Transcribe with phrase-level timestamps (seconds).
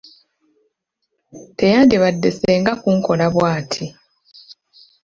[1.57, 3.85] Teyandibadde ssenga kunkola bw'atti.